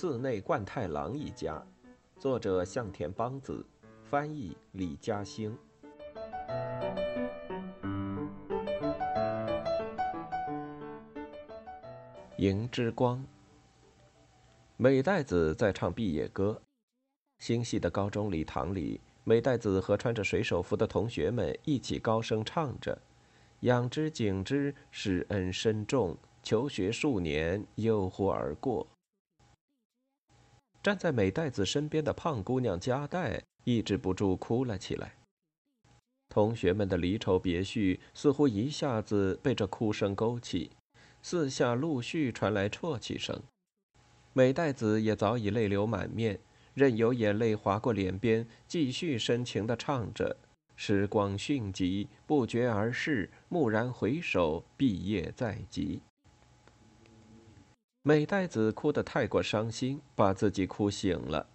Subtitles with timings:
[0.00, 1.60] 寺内贯太郎一家，
[2.20, 3.66] 作者向田邦子，
[4.04, 5.58] 翻译李嘉兴。
[12.36, 13.26] 迎之光，
[14.76, 16.62] 美代子在唱毕业歌。
[17.40, 22.96] 星系的高中礼堂里，美代子和穿着水手服的同学们一起高声唱着
[23.66, 28.86] ：“仰之景之，施恩深重，求学数年，悠忽而过。”
[30.82, 35.14] 站在美代子身边的胖姑娘加代抑制不住哭了起来。
[36.28, 40.70] 同学们的离愁别绪似乎一下子被这哭声勾起，
[41.22, 43.42] 四下陆续传来啜泣声。
[44.34, 46.38] 美代子也早已泪流满面，
[46.74, 50.36] 任由眼泪划过脸边，继续深情地唱着
[50.76, 56.02] ：“时光迅疾，不觉而逝，蓦然回首，毕业在即。”
[58.02, 61.46] 美代子哭得太过伤心，把自己哭醒了。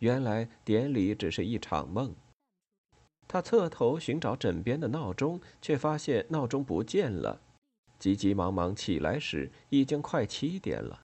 [0.00, 2.14] 原来典礼只是一场梦。
[3.26, 7.40] 她侧头寻找枕边的闹钟，却发现闹钟不见了。
[7.98, 11.00] 急急忙忙起来时，已经快七点了。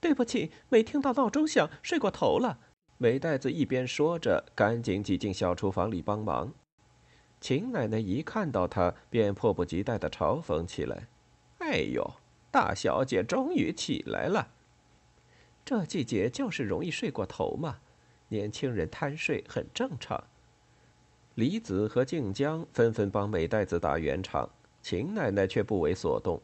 [0.00, 2.58] 对不起，没听到闹钟响，睡过头了。
[2.98, 6.52] 美代子一边说着，赶紧挤进小厨房里帮忙。
[7.40, 11.08] 秦奶奶一看到她，便迫不及待地嘲讽起来
[11.58, 12.14] ：“哎呦！”
[12.52, 14.46] 大小姐终于起来了。
[15.64, 17.78] 这季节就是容易睡过头嘛，
[18.28, 20.22] 年轻人贪睡很正常。
[21.34, 24.50] 李子和静江纷纷帮美代子打圆场，
[24.82, 26.42] 秦奶奶却不为所动。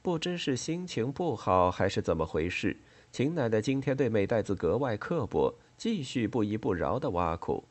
[0.00, 2.76] 不知是心情不好还是怎么回事，
[3.12, 7.64] 秦奶奶今天对美代子格外刻薄，继续不依不饶的挖苦。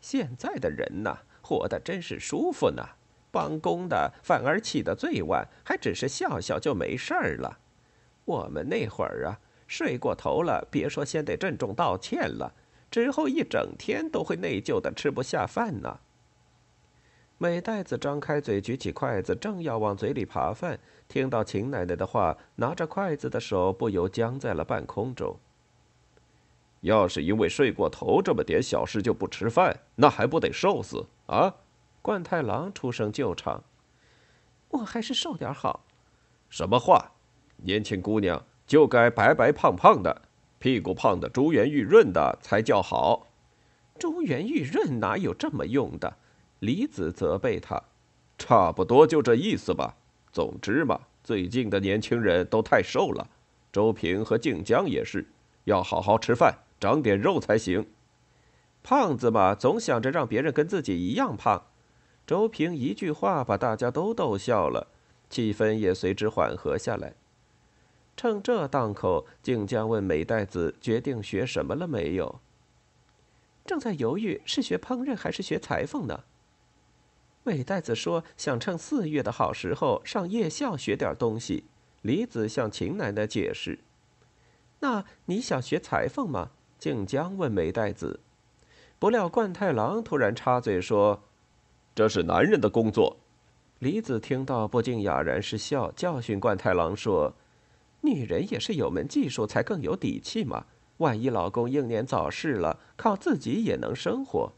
[0.00, 2.82] 现在的人呐，活得真是舒服呢。
[3.36, 7.58] 帮工的反而起得最晚，还只是笑笑就没事了。
[8.24, 12.54] 我们那会儿啊，睡过头了，别说先得郑重道歉了，
[12.90, 16.00] 之后一整天都会内疚的吃不下饭呢。
[17.36, 25.38] 美袋子张开嘴，举起筷子，正要往嘴里扒饭，听到秦奶奶的话，拿着筷子的手不由僵在了半空中。
[26.80, 31.54] 要是因为睡过头这么点小事就不吃饭，那还不得瘦死啊？
[32.06, 33.64] 冠太郎出声救场
[34.70, 35.84] ：“我还是瘦点好。
[36.48, 37.10] ”“什么话？
[37.56, 40.22] 年轻姑娘就该白白胖胖的，
[40.60, 43.26] 屁股胖的珠圆玉润的才叫好。
[43.98, 46.16] ”“珠圆玉润哪有这么用的？”
[46.62, 47.82] 李子责备他。
[48.38, 49.96] “差不多就这意思吧。
[50.30, 53.28] 总之嘛，最近的年轻人都太瘦了。
[53.72, 55.26] 周平和静江也是，
[55.64, 57.84] 要好好吃饭，长点肉才行。
[58.84, 61.64] 胖子嘛，总想着让别人跟自己一样胖。”
[62.26, 64.88] 周平一句话把大家都逗笑了，
[65.30, 67.14] 气氛也随之缓和下来。
[68.16, 72.40] 趁这档口，静江问美代子：“决定学什么了没有？”
[73.64, 76.24] 正在犹豫是学烹饪还是学裁缝呢。
[77.44, 81.64] 美代子说：“想趁四月的好时候上夜校学点东西。”
[82.02, 83.78] 李子向秦奶奶解释
[84.80, 88.18] ：“那你想学裁缝吗？”静江问美代子。
[88.98, 91.22] 不料冠太郎突然插嘴说。
[91.96, 93.16] 这是男人的工作。
[93.78, 97.32] 李子听到不禁哑然失笑，教训冠太郎说
[98.04, 100.66] ：“女人也是有门技术才更有底气嘛。
[100.98, 104.52] 万一老公英年早逝了，靠自己也能生活。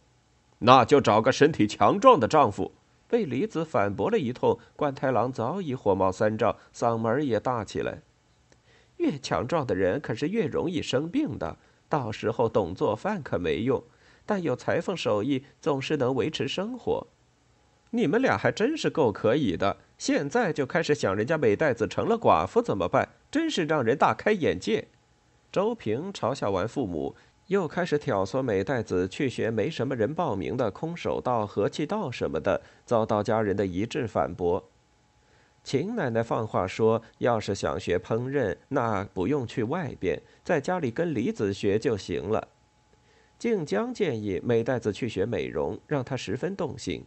[0.59, 2.73] 那就找个身体强壮的丈夫。”
[3.07, 8.03] 被李子反驳了一通，冠太郎早已火冒三丈，嗓门也大起来
[8.99, 11.57] ：“越强壮的人可是越容易生病的，
[11.89, 13.81] 到时候懂做饭可没用，
[14.27, 17.07] 但有裁缝手艺总是能维持生活。”
[17.91, 19.79] 你们俩还真是够可以的！
[19.97, 23.09] 现在就开始想人家美代子成了寡妇怎么办？
[23.31, 24.89] 真是让人大开眼界。
[25.51, 27.17] 周平嘲笑完父母，
[27.47, 34.69] 又开始挑唆美代子去学没什么人报名的空手道、和气道什么的，遭到家人的一致反驳。
[35.65, 42.49] 秦奶奶放话说，要是想学烹饪，那不用去外边，在家里跟李子学就行了。
[43.39, 47.05] 静江建议美代子去学美容，让她十分动心。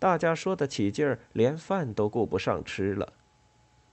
[0.00, 3.12] 大家说得起劲儿，连饭都顾不上吃了。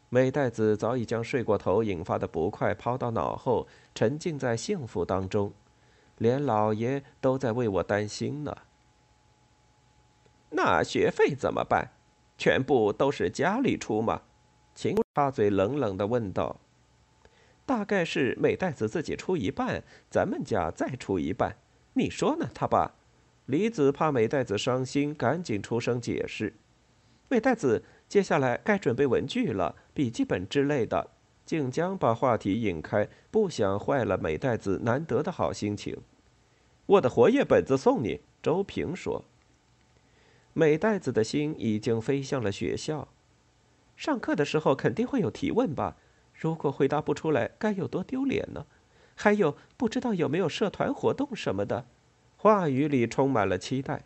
[0.09, 5.53] 美代子早已将睡过头引发的不快抛到脑后，沉浸在幸福当中，
[6.17, 8.55] 连老爷都在为我担心呢。
[10.51, 11.91] 那学费怎么办？
[12.37, 14.21] 全部都是家里出吗？
[14.73, 16.55] 秦插嘴冷冷地问道。
[17.65, 21.57] 大概是美代子自己出一半，咱们家再出一半。
[21.95, 22.93] 你说呢，他爸？
[23.47, 26.53] 李子怕美代子伤心，赶紧出声解释
[27.29, 31.11] ：“美代子，接下来该准备文具了，笔记本之类的。
[31.45, 35.97] 静江把话题引开，不想坏了美代子难得的好心情。
[36.87, 39.23] 我的活页本子送你，周平说。
[40.51, 43.07] 美代子的心已经飞向了学校。
[43.95, 45.95] 上课的时候肯定会有提问吧？
[46.33, 48.65] 如果回答不出来，该有多丢脸呢？
[49.15, 51.85] 还有，不知道有没有社团活动什么的？
[52.37, 54.05] 话语里充满了期待。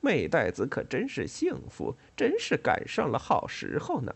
[0.00, 4.14] 美代子可真是幸福，真是赶上了好时候呢。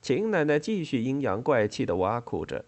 [0.00, 2.64] 秦奶奶继续阴阳怪气的挖苦着。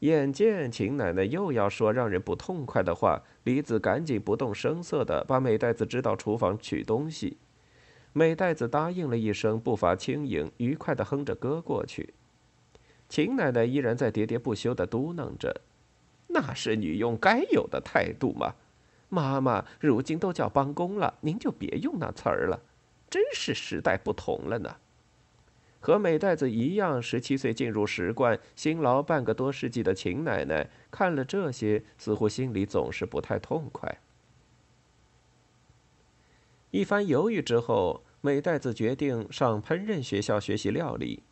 [0.00, 7.36] 眼见秦奶奶又要说让人不痛快的话，李子赶紧不动声色的把美代子支到厨房取东西。
[8.12, 12.14] 美代子答应了一声，步伐轻盈，愉快的哼着歌过去。
[13.08, 15.60] 秦奶奶依然在喋喋不休的嘟囔着
[16.28, 18.54] ：“那是女佣该有的态度吗。”
[19.16, 22.60] 妈妈，如今都叫帮工了，您就别用那词儿了。
[23.08, 24.76] 真是时代不同了呢。
[25.80, 33.98] 和美袋子一样，十七岁进入使馆，辛劳半个多世纪的秦奶奶，看了这些，似乎心里总是不太痛快。
[36.72, 41.22] 一番犹豫之后，美袋子决定上烹饪学校学习料理。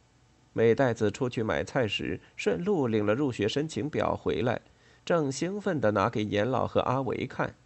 [0.52, 4.62] 美袋子出去买菜时，顺路领了入学申请表回来，
[5.04, 7.56] 正兴奋地拿给严老和阿维看。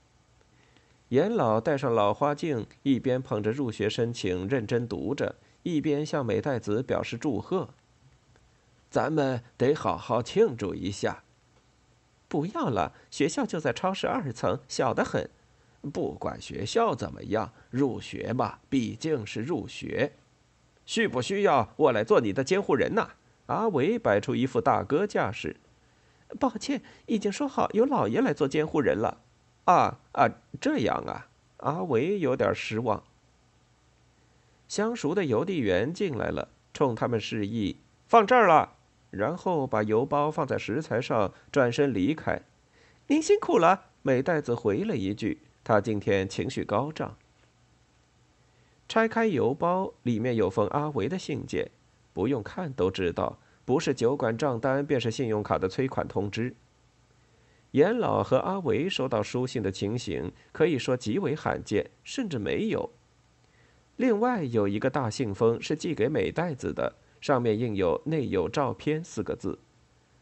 [1.09, 7.71] 严老戴上老花镜，一边捧着入学申请认真读着，一边向美代子表示祝贺。
[8.91, 11.23] 咱们得好好庆祝一下。
[12.29, 15.31] 不要了，学校就在超市二层，小得很。
[15.93, 20.13] 不管学校怎么样，入学嘛，毕竟是入学。
[20.85, 23.11] 需不需要我来做你的监护人呢？
[23.47, 25.57] 阿伟摆出一副大哥架势。
[26.39, 29.23] 抱歉，已经说好由老爷来做监护人了。
[29.69, 31.29] 啊啊，这样啊！
[31.59, 33.05] 阿维有点失望。
[34.67, 37.77] 相熟的邮递员进来了，冲他们示意
[38.07, 38.77] 放这儿了，
[39.11, 42.41] 然后把邮包放在食材上，转身离开。
[43.09, 45.43] 您辛苦了，美袋子回了一句。
[45.63, 47.19] 他今天情绪高涨。
[48.89, 51.71] 拆开邮包，里面有封阿维的信件，
[52.15, 53.37] 不用看都知道，
[53.67, 56.55] 不是酒馆账单，便是信用卡的催款通知。
[57.73, 62.91] 严老和阿维收到书信的情形可以说极为罕见，甚至没有。
[63.97, 69.59] 另外有一个大信封是寄给美袋子的，上面印有“内有照片”四个字。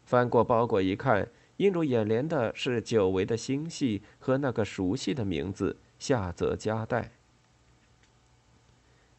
[0.05, 1.29] 翻过包裹一看，
[1.59, 7.13] 映入眼帘的是久违的心系和那个熟悉的名字——夏泽加代。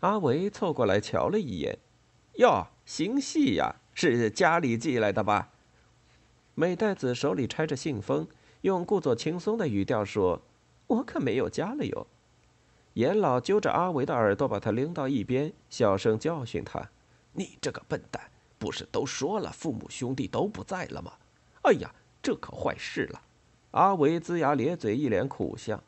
[0.01, 1.77] 阿维凑过来瞧了一眼，
[2.35, 5.49] 哟，心系呀，是家里寄来的吧？
[6.59, 8.27] 美代子手里揣着信封，
[8.61, 10.41] 用故作轻松的语调说
[10.87, 12.07] ：“我可没有家了哟。”
[12.95, 16.89] 严老揪着阿维的耳朵，把他拎到一边，小声教训他
[17.33, 21.13] ：“你这个笨蛋，不是都说了父母兄弟都不在了吗？
[21.61, 21.93] 哎呀，
[22.23, 23.21] 这可坏事了！”
[23.69, 25.83] 阿维龇牙咧嘴，一脸苦相。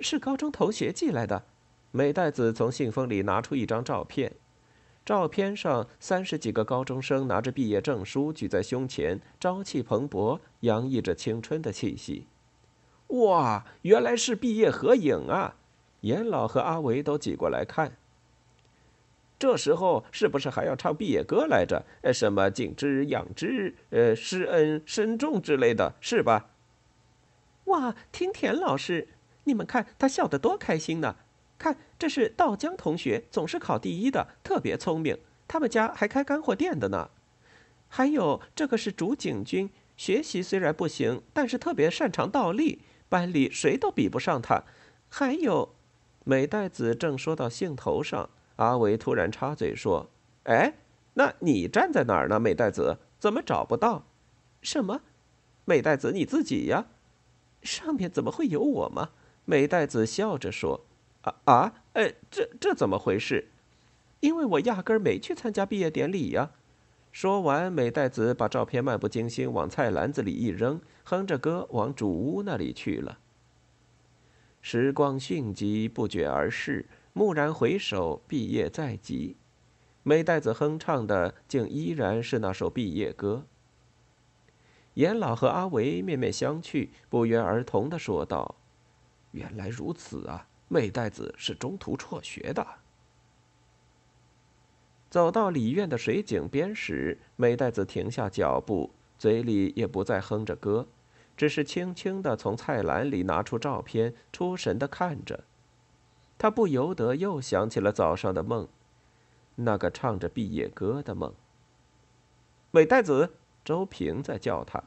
[0.00, 1.44] 是高中同学寄来的。
[1.92, 4.32] 美代子从信封里拿出一张照片。
[5.08, 12.26] 照片上三十几个高中生拿着毕业证书举在胸前，朝气蓬勃，洋溢着青春的气息。
[13.06, 15.56] 哇，原来是毕业合影啊！
[16.02, 17.96] 严老和阿维都挤过来看。
[19.38, 21.86] 这时候是不是还要唱毕业歌来着？
[22.02, 26.50] 呃，什么敬之养之，呃，施恩深重之类的，是吧？
[27.64, 29.08] 哇，听田老师，
[29.44, 31.16] 你们看他笑得多开心呢！
[31.58, 35.18] 看，这是道江同学，总是考第一的，特别聪明。
[35.48, 37.10] 他们家还开干货店的呢。
[37.88, 44.62] 还有这个是竹井君，学习虽然不行，但是特别擅长倒立，班里谁都比不上他。
[45.08, 45.74] 还有，
[46.24, 50.10] 美代子正说到兴头上，阿维突然插嘴说
[50.44, 50.74] ：“哎，
[51.14, 52.38] 那你站在哪儿呢？
[52.38, 54.04] 美代子怎么找不到？
[54.62, 55.00] 什么？
[55.64, 56.86] 美代子你自己呀？
[57.62, 59.10] 上面怎么会有我吗？”
[59.46, 60.84] 美代子笑着说。
[61.28, 61.74] 啊啊！
[61.94, 63.48] 哎，这这怎么回事？
[64.20, 66.50] 因为我压根儿没去参加毕业典礼呀。
[67.10, 73.18] 说完，美代子把照片漫不经心往菜篮子里一扔，哼着歌往主屋那里去了。
[74.60, 76.86] 时光迅疾，不觉而逝。
[77.14, 79.36] 蓦然回首，毕业在即。
[80.02, 83.46] 美代子哼唱的，竟依然是那首毕业歌。
[84.94, 88.56] 严老和阿维面面相觑，不约而同的说道
[89.32, 92.66] ：“原来如此啊！”美代子是中途辍学的。
[95.10, 100.86] 走到里院的水井边时，美代子停下脚步，嘴里也不再哼着歌，
[101.36, 105.44] 只是轻轻的从菜篮里拿出照片，出神的看着。
[106.36, 108.68] 他不由得又想起了早上的梦，
[109.56, 111.34] 那个唱着毕业歌的梦。
[112.70, 113.34] 美代子。”
[113.64, 114.82] 周平在叫他。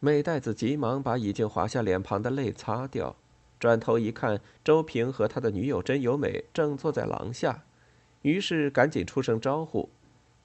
[0.00, 3.14] 美代子急忙把已经滑下脸庞的泪擦掉，
[3.60, 7.64] 转头一看，周平和他的女友真由美正坐在廊下，
[8.22, 9.90] 于是赶紧出声招呼：“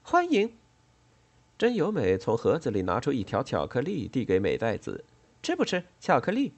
[0.04, 0.52] 欢迎。”
[1.56, 5.06] 真由美从盒子里拿出一条巧克力，递给美代子
[5.42, 6.52] ：“吃不吃巧克力？”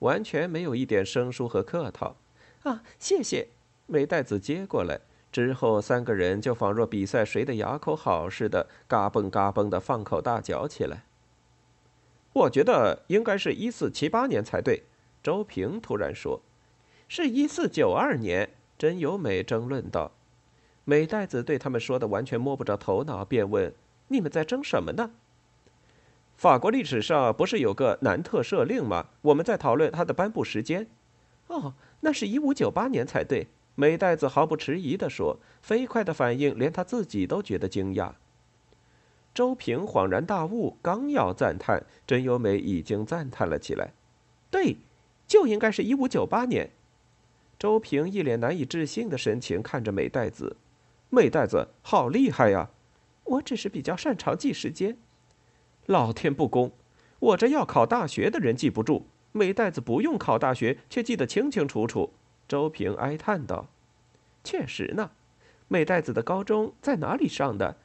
[0.00, 2.16] 完全没有一点生疏和客套。
[2.64, 3.48] 啊，谢谢。
[3.86, 5.00] 美代子接过来
[5.30, 11.04] 之后，三个人就仿若比赛谁的牙口好似的，嘎嘣嘎嘣的放口大嚼起来。
[12.34, 14.82] 我觉得应该是一四七八年才对。
[15.22, 16.40] 周平突然说
[17.08, 20.10] ：“是一四九二年。”真由美争论道。
[20.84, 23.72] 美代子对他们说的完全摸不着头脑，便问。
[24.08, 25.12] 你们在争什么呢？
[26.34, 29.06] 法国历史上不是有个南特赦令吗？
[29.20, 30.88] 我们在讨论它的颁布时间。
[31.46, 33.46] 哦，那是一五九八年才对。
[33.76, 38.12] 美代子毫不迟疑地说，飞快的反应连他自己都觉得惊讶。
[39.32, 43.92] 周平恍然大悟，刚要赞叹，真由美已经赞叹了起来。
[44.50, 44.76] 对，
[45.32, 46.72] 就应该是一五九八年。
[47.58, 50.58] 周平一脸难以置信的神情看着美代子，
[51.08, 52.68] 美代子好厉害呀！
[53.24, 54.98] 我只是比较擅长记时间，
[55.86, 56.72] 老天不公，
[57.18, 62.12] 我这要考大学的人记不住，美代子不用考大学却记得清清楚楚。
[62.46, 63.68] 周平哀叹道
[64.44, 65.12] ：“确实呢，
[65.66, 67.78] 美代子的高中在哪里上的？”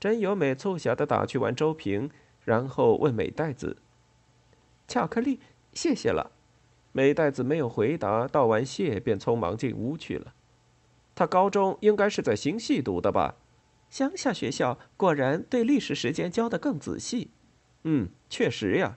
[0.00, 2.08] 真由美促狭的打趣完周平，
[2.46, 3.76] 然后问美代子
[4.88, 5.38] ：“巧克力，
[5.74, 6.30] 谢谢了。”
[6.96, 10.32] 美袋子没有回答，道完谢便匆忙进屋去了。
[11.16, 13.34] 他高中应该是在新系读的吧？
[13.90, 17.32] 乡下学校果然对历史时间教得更仔细，
[17.82, 18.96] 嗯，确实呀。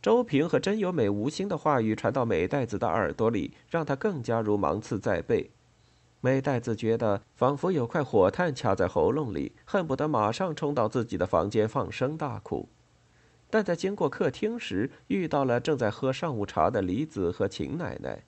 [0.00, 5.50] 周平和真由美无心的话语传到美代子的耳朵里，让他更加如芒刺在背。
[6.20, 12.68] 美代子觉得仿佛有块火炭卡在喉咙里，恨不得马上冲到自己的房间放声大哭。
[13.50, 18.22] 但在经过客厅时，遇到了正在喝上午茶的李子和秦奶奶。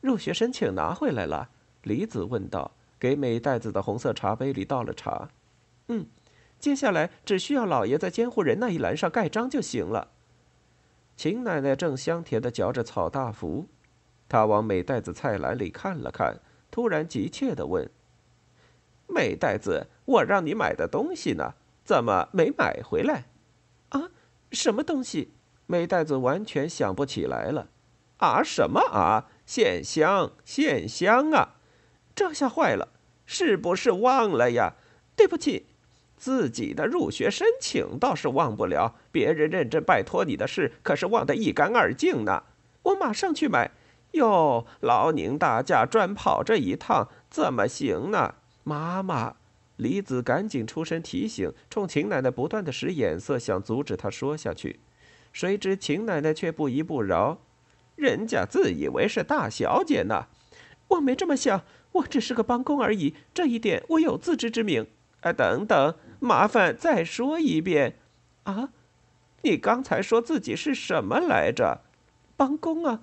[0.00, 1.50] 入学申请拿回来了？
[1.82, 2.72] 李子问道。
[3.00, 5.28] 给美袋子的红色茶杯里倒了茶，
[5.86, 6.04] 嗯，
[6.58, 10.08] 接下来只需要老爷在监护人那一栏上盖章就行了。
[11.16, 13.68] 秦奶奶正香甜的嚼着草大福，
[14.28, 16.40] 她往美袋子菜篮里看了看，
[16.72, 17.88] 突然急切的问
[19.06, 21.54] ：“美袋子，我让你买的东西呢？
[21.84, 23.26] 怎么没买回来？”
[24.52, 25.32] 什么东西？
[25.66, 27.68] 美袋子完全想不起来了。
[28.18, 29.26] 啊，什么啊？
[29.44, 31.56] 线香，线香啊！
[32.14, 32.88] 这下坏了，
[33.26, 34.74] 是不是忘了呀？
[35.14, 35.66] 对不起，
[36.16, 42.42] 自己的入学申请倒是忘不了，别人认真拜托你的事可是忘得一干二净呢。
[42.82, 43.70] 我马上去买。
[44.12, 48.34] 哟，劳您大驾专跑这一趟，怎么行呢？
[48.64, 49.36] 妈妈，
[49.78, 54.78] 李子赶紧出声提醒，冲秦奶奶不断的使眼色，想阻止她说下去。
[55.32, 57.38] 谁知秦奶奶却不依不饶，
[57.96, 60.26] 人家自以为是大小姐呢。
[60.88, 61.62] 我没这么想。
[61.92, 64.86] 我只是个帮工而已，这一点我有自知之明。
[65.20, 67.96] 哎，等等，麻烦再说一遍。
[68.42, 68.68] 啊，
[69.42, 71.80] 你刚才说自己是什么来着？
[72.36, 73.00] 帮工啊，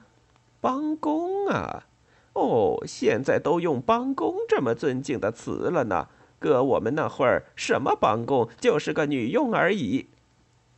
[0.62, 1.88] 帮工啊。
[2.34, 6.08] 哦，现在都用帮工这么尊敬的词了呢。
[6.46, 10.10] 哥我们那会儿，什么帮工就是个女佣而已。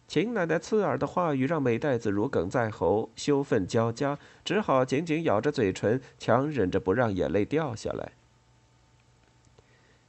[0.08, 8.14] 秦奶奶刺耳的话语让美代子如鲠在喉，羞愤交加，只好紧紧咬着嘴唇，强忍着不让眼泪掉下来。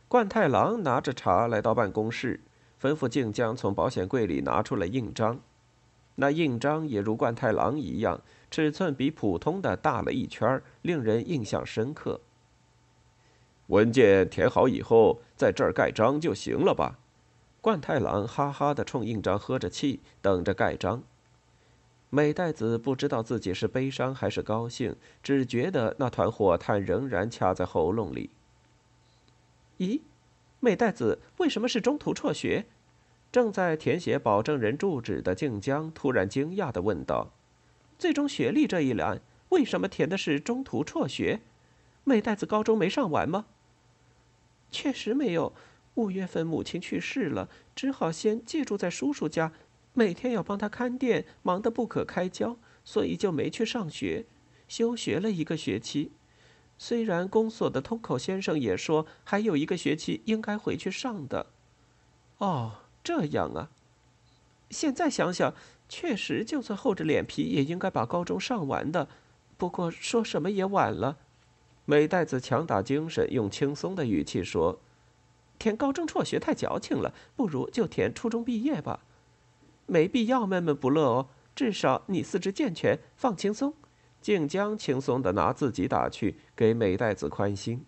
[0.06, 2.38] 冠太郎拿着茶来到办公室，
[2.80, 5.40] 吩咐静江从保险柜里拿出了印章。
[6.14, 12.20] 那印章也如冠太郎一样，尺寸比普通的大了一圈，令人印象深刻。
[13.68, 16.98] 文件填好以后，在这儿盖章就行了吧？
[17.60, 21.02] 冠太郎哈哈的冲印章喝着气，等着盖章。
[22.08, 28.30] 美代子不知道自己是悲伤还是高兴，只觉得那团火炭仍然卡在喉咙里。
[29.76, 30.00] 咦，
[30.60, 32.64] 美代子为什么是中途辍学？
[33.30, 37.32] 正在填写保证人住址的静江突然惊讶的问道
[37.98, 39.20] ：“最终学历这一栏
[39.50, 41.40] 为什么填的是中途辍学？
[42.04, 43.44] 美代子高中没上完吗？”
[44.70, 45.52] 确实没有。
[45.94, 49.52] 五月份母亲去世了，只好先借住在叔叔家，
[49.94, 54.26] 每天要帮他看店，忙得不可开交，所以就没去上学，
[54.68, 56.12] 休学了一个学期。
[56.78, 61.46] 虽然公所的通口先生也说还有一个学期应该回去上的。
[62.36, 63.70] 哦，这样啊。
[64.70, 65.52] 现在想想，
[65.88, 69.08] 确实就算厚着脸皮也应该把高中上完的。
[69.56, 71.18] 不过说什么也晚了。
[71.90, 74.78] 美代子强打精神，用轻松的语气说。
[75.58, 79.00] 填高中辍学太矫情了，不如就填初中毕业吧。
[79.86, 83.72] 没必要闷闷不乐哦，至少你四肢健全，放轻松。
[84.20, 87.82] 静江轻松的拿自己打趣，给美代子宽心。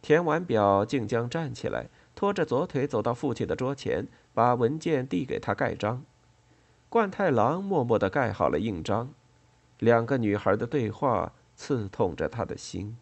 [0.00, 6.04] 填完表，静江站起来，拖着左腿走到父亲的桌前，把文件递给他盖章。
[6.88, 9.12] 冠太郎默默的盖好了印章。
[9.80, 12.96] 两个女孩的对话刺痛着他的心。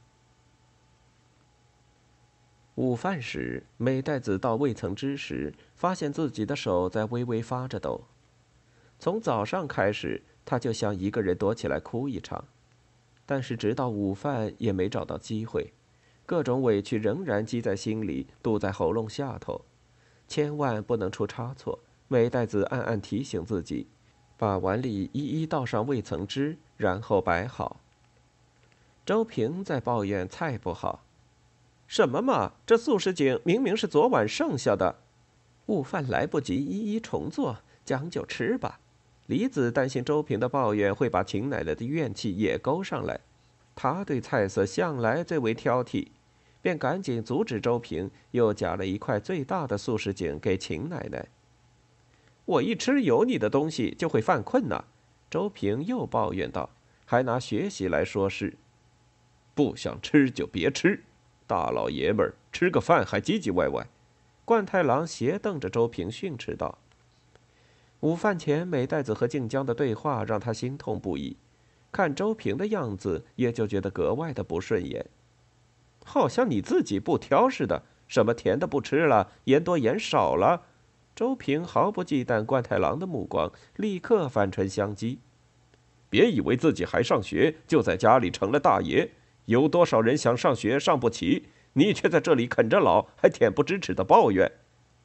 [2.76, 8.04] 午饭时，美代子到未曾知时，发现自己的手在微微发着抖。
[8.98, 12.44] 从早上开始，他就想一个人躲起来哭一场，
[13.26, 15.74] 但是直到午饭也没找到机会，
[16.24, 19.66] 各种委屈仍然积在心里，堵在喉咙下头，
[20.26, 21.78] 千万不能出差错。
[22.08, 23.86] 美代子暗暗提醒自己，
[24.38, 27.81] 把碗里一一倒上味噌汁，然后摆好。
[29.04, 31.02] 周平在抱怨菜不好。
[31.88, 32.52] 什么嘛！
[32.64, 34.96] 这素食景明明是昨晚剩下的，
[35.66, 38.78] 午饭来不及一一重做，将就吃吧。
[39.26, 43.20] 李子担心周平的抱怨会把秦奶奶的怨气也勾上来，
[43.74, 46.06] 他对菜色向来最为挑剔，
[46.62, 51.26] 便赶紧阻止周平，又夹了一块最大的素食景给秦奶奶。
[52.44, 54.84] 我一吃油腻的东西就会犯困呐，
[55.28, 56.70] 周平又抱怨道，
[57.04, 58.56] 还拿学习来说事，
[59.54, 61.02] 不想吃就别吃。
[61.46, 63.86] 大老爷们儿吃个饭还唧唧歪歪，
[64.44, 66.78] 冠太郎斜瞪着周平训斥道。
[68.00, 71.36] 午饭前，美代子和静江的对话让他心痛不已，
[71.92, 75.06] 看周平的样子也就觉得格外的不顺眼，
[76.04, 80.62] 好像你自己不挑似的，什么甜的不吃了，盐多盐少了。
[81.14, 85.18] 周平毫不忌惮冠太郎的目光，立刻反唇相讥
[86.08, 89.10] ：“别以为自己还上学，就在家里成了大爷。”
[89.46, 91.48] 有多少人想上学上不起？
[91.74, 94.52] 你却在这里啃着老，还恬不知耻的抱怨。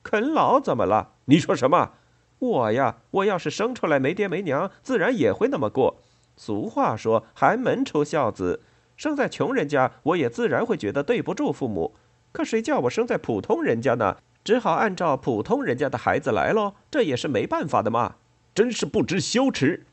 [0.03, 1.13] 啃老怎么了？
[1.25, 1.93] 你说什么？
[2.39, 6.01] 我呀，我要是生出来没爹没娘，自然也会那么过。
[6.35, 8.61] 俗话说，寒门出孝子。
[8.95, 11.95] 生在穷人家，我也自然会觉得对不住父母。
[12.31, 14.17] 可谁叫我生在普通人家呢？
[14.43, 16.75] 只好按照普通人家的孩子来喽。
[16.91, 18.15] 这也是没办法的嘛。
[18.53, 19.85] 真是不知羞耻！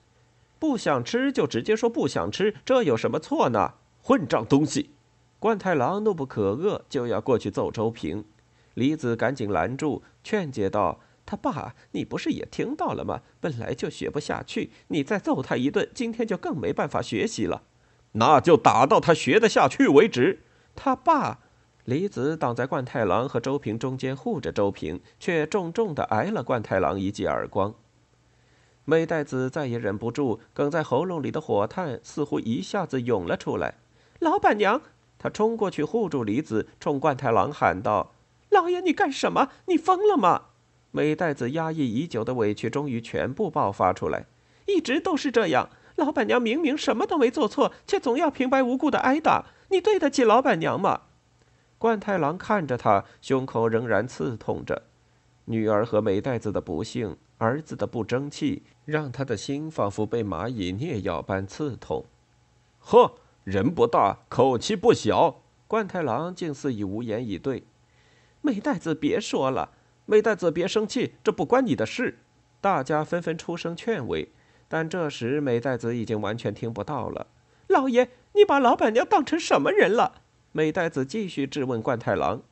[0.59, 3.75] 不想吃就直接说不想吃，这有什么错呢？
[4.07, 4.91] 混账东西！
[5.39, 8.23] 冠太郎怒不可遏，就要过去揍周平。
[8.75, 13.23] 李子赶紧拦住，劝解道：“他爸，你不是也听到了吗？
[13.41, 17.63] 本来就学不下去，你再揍他一顿，今天就更没办法学习了。
[18.13, 20.41] 那就打到他学得下去为止。”
[20.77, 21.39] 他爸，
[21.87, 27.73] 李子挡在冠太郎和周平中间护着周平，却重重的挨了冠太郎一记耳光。
[28.85, 33.77] 美代子再也忍不住，哽在喉咙里的火炭似乎一下子涌了出来。
[34.25, 34.81] 老板娘，
[35.19, 38.13] 他冲过去护住李子，冲冠太郎喊道
[38.49, 39.51] ：“老爷，你干什么？
[39.67, 40.47] 你疯了吗？”
[40.93, 44.25] 美代子压抑已久的委屈终于全部爆发出来。
[44.65, 49.45] 一直都是这样，老板娘明明什么都没做错，却总要平白无故的挨打。
[49.69, 51.03] 你对得起老板娘吗？
[51.77, 54.85] 冠太郎看着他，胸口仍然刺痛着。
[55.45, 62.07] 女儿和美代子的不幸，儿子的不争气，让他的心仿佛被蚂蚁啮咬般刺痛。
[62.79, 63.17] 呵。
[63.45, 65.43] 人不大，口气不小。
[65.67, 67.65] 冠太郎竟似已无言以对。
[68.41, 69.71] 美代子，别说了，
[70.07, 72.19] 美代子，别生气，这不关你的事。
[72.63, 74.33] 大家纷纷出声劝慰，
[74.67, 77.27] 但这时美代子已经完全听不到了。
[77.69, 80.23] 老爷，你把老板娘当成什么人了？
[80.53, 82.43] 美代子继续质问冠太郎。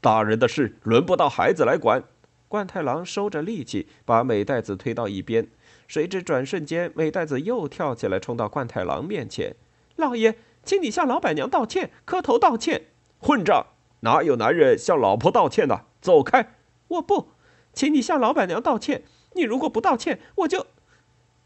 [0.00, 2.02] 大人的事轮不到孩子来管。
[2.46, 5.46] 冠太郎收着力气，把美代子推到一边。
[5.86, 9.54] 谁知转瞬间，美代子又跳起来，冲到冠太郎面前。
[9.98, 12.86] 老爷，请你向老板娘道歉，磕头道歉。
[13.18, 13.66] 混账！
[14.02, 15.86] 哪有男人向老婆道歉的？
[16.00, 16.54] 走开！
[16.86, 17.30] 我不，
[17.72, 19.02] 请你向老板娘道歉。
[19.34, 20.66] 你如果不道歉，我就……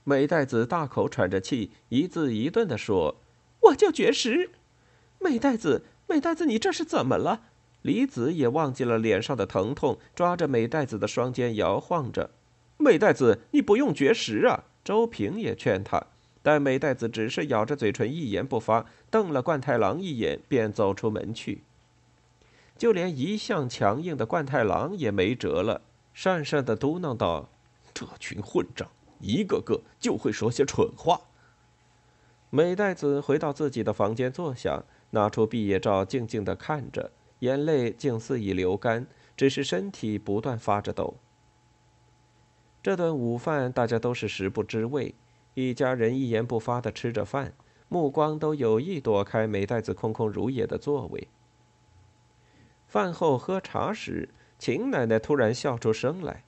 [0.05, 3.17] 美代子大口喘着气，一字一顿地说
[3.61, 4.51] ：“我就绝食。”
[5.19, 7.45] 美代子，美代子，你这是怎么了？
[7.81, 12.31] 李子也忘记了脸上的疼痛，抓着美代子的双肩摇晃着。
[12.77, 14.65] 美代子，你不用绝食啊！
[14.85, 16.09] 周平也劝他。
[16.43, 21.63] 但美代子只是咬着嘴唇，一言不发，瞪了冠太郎一眼，便走出门去。
[22.77, 25.83] 就连一向强硬的冠太郎也没辙了，
[26.17, 27.49] 讪讪的嘟囔道
[27.95, 31.21] ：“这群混账，一个个就会说些蠢话。”
[32.51, 41.15] 美代子回到自己的房间坐下，拿出毕业照，静静的看着，眼泪竟似已流干，只是身体不断发着抖。
[42.83, 45.15] 这顿午饭，大家都是食不知味。
[45.55, 47.55] 一家人一言不发地吃着饭，
[47.89, 51.29] 目光都有意躲开美代子空空如也的座位。
[52.87, 56.45] 饭后喝茶时，秦奶奶突然笑出声来：“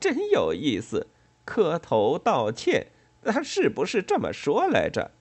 [0.00, 1.06] 真有意思，
[1.44, 2.88] 磕头道歉，
[3.22, 5.12] 他是不是这么说来着？”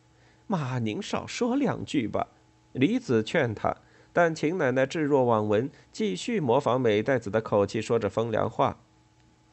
[0.47, 2.27] 妈，您少说两句吧。
[2.73, 3.77] 李子劝他，
[4.11, 8.79] 但秦奶奶置若罔闻，继续模仿美代子的口气说着风凉话：“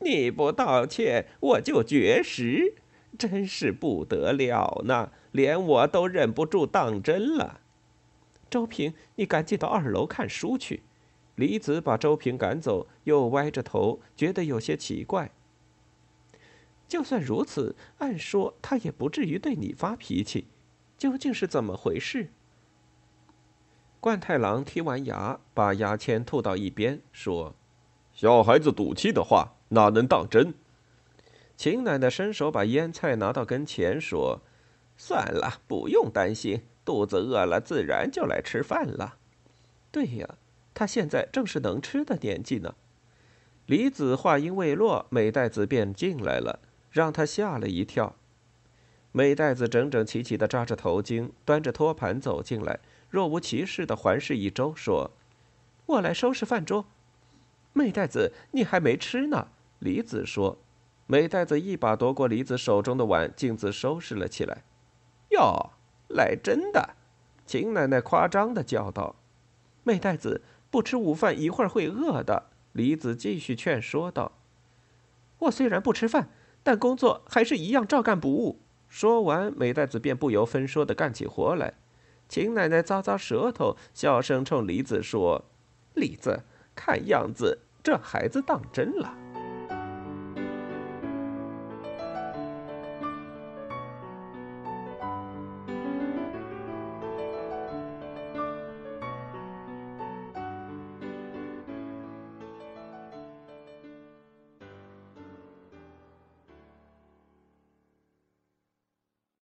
[0.01, 2.75] 你不道歉，我就绝食，
[3.19, 7.61] 真是不得了呢，连我都忍不住当真了。”
[8.51, 10.83] 周平，你赶紧到二楼看书去。
[11.37, 15.33] 李子把周平赶走，又歪着头，觉得有些奇怪。
[16.87, 20.49] 就算如此，按说他也不至于对你发脾气。
[20.99, 22.31] 究竟是怎么回事？
[23.99, 27.55] 冠太郎剔完牙，把牙签吐到一边，说
[28.13, 30.53] ：“小孩子赌气的话，哪能当真？”
[31.63, 34.41] 秦奶奶伸手把腌菜拿到跟前，说
[34.99, 39.17] ：“算了，不用担心，肚子饿了自然就来吃饭了。”
[39.93, 40.29] 对呀，
[40.75, 42.75] 他现在正是能吃的年纪呢。
[43.67, 46.59] 李子话音未落，美代子便进来了，
[46.91, 48.17] 让他吓了一跳。
[49.13, 55.13] 美袋子整整齐齐地扎着头巾，端着托盘走进来，若无其事地环视一周，说
[55.87, 56.87] ：“我来收拾饭桌。”
[57.73, 59.47] 美袋子，你还没吃呢。
[59.79, 60.59] 李子说。
[61.13, 64.65] 美袋子一把夺过李子手中的碗，径自收拾了起来。
[65.29, 65.73] 哟，
[66.09, 66.95] 来真的！
[67.45, 69.17] 秦奶奶夸张地叫道
[69.85, 74.33] ：“美袋子，不吃午饭一会儿会饿的。”李子继续劝说道
[75.41, 76.31] ：“我虽然不吃饭，
[76.63, 81.75] 但工作还是一样照干不误。”说完，美代子便不由分说地干起活来。
[82.27, 85.45] 秦奶奶咂咂舌头，小声冲李子说
[85.93, 86.45] ：“李子，
[86.75, 89.15] 看样子这孩子当真了。”